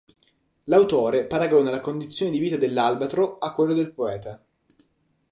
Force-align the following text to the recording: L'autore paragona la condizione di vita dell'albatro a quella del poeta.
L'autore 0.63 1.25
paragona 1.27 1.69
la 1.69 1.79
condizione 1.79 2.31
di 2.31 2.39
vita 2.39 2.57
dell'albatro 2.57 3.37
a 3.37 3.53
quella 3.53 3.75
del 3.75 3.91
poeta. 3.93 4.43